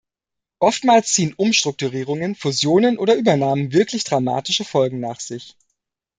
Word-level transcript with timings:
Oftmals 0.57 1.13
ziehen 1.13 1.35
Umstrukturierungen, 1.37 2.33
Fusionen 2.33 2.97
oder 2.97 3.13
Übernahmen 3.13 3.71
wirklich 3.71 4.03
dramatische 4.03 4.65
Folgen 4.65 4.99
nach 4.99 5.19
sich. 5.19 5.55